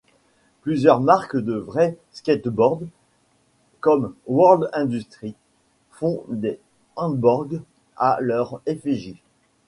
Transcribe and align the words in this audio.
Plusieurs 0.63 0.99
marques 0.99 1.37
de 1.37 1.53
vrai 1.53 1.95
skateboard 2.11 2.87
comme 3.81 4.15
World 4.25 4.67
Industries 4.73 5.35
font 5.91 6.23
des 6.27 6.59
handboards 6.95 7.61
à 7.97 8.17
leur 8.19 8.63
effigie. 8.65 9.21